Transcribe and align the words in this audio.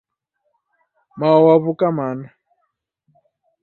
Mao 1.19 1.39
waw'uka 1.45 1.87
mana? 1.97 2.27